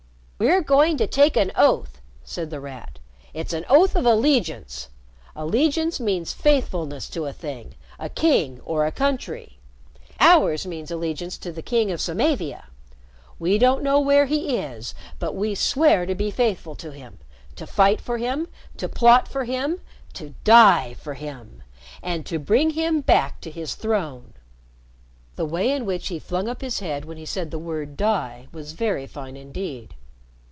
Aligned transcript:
"We're 0.43 0.63
going 0.63 0.97
to 0.97 1.05
take 1.05 1.37
an 1.37 1.51
oath," 1.55 2.01
said 2.23 2.49
The 2.49 2.59
Rat. 2.59 2.97
"It's 3.31 3.53
an 3.53 3.63
oath 3.69 3.95
of 3.95 4.07
allegiance. 4.07 4.89
Allegiance 5.35 5.99
means 5.99 6.33
faithfulness 6.33 7.09
to 7.09 7.27
a 7.27 7.31
thing 7.31 7.75
a 7.99 8.09
king 8.09 8.59
or 8.65 8.83
a 8.87 8.91
country. 8.91 9.59
Ours 10.19 10.65
means 10.65 10.89
allegiance 10.89 11.37
to 11.37 11.51
the 11.51 11.61
King 11.61 11.91
of 11.91 12.01
Samavia. 12.01 12.65
We 13.37 13.59
don't 13.59 13.83
know 13.83 13.99
where 13.99 14.25
he 14.25 14.57
is, 14.57 14.95
but 15.19 15.35
we 15.35 15.53
swear 15.53 16.07
to 16.07 16.15
be 16.15 16.31
faithful 16.31 16.73
to 16.73 16.91
him, 16.91 17.19
to 17.55 17.67
fight 17.67 18.01
for 18.01 18.17
him, 18.17 18.47
to 18.77 18.89
plot 18.89 19.27
for 19.27 19.43
him, 19.45 19.79
to 20.13 20.31
die 20.43 20.95
for 20.95 21.13
him, 21.13 21.61
and 22.01 22.25
to 22.25 22.39
bring 22.39 22.71
him 22.71 23.01
back 23.01 23.41
to 23.41 23.51
his 23.51 23.75
throne!" 23.75 24.33
The 25.35 25.45
way 25.45 25.71
in 25.71 25.85
which 25.85 26.07
he 26.07 26.17
flung 26.17 26.49
up 26.49 26.61
his 26.61 26.79
head 26.79 27.05
when 27.05 27.17
he 27.17 27.27
said 27.27 27.51
the 27.51 27.59
word 27.59 27.95
"die" 27.95 28.47
was 28.51 28.71
very 28.71 29.05
fine 29.05 29.37
indeed. 29.37 29.93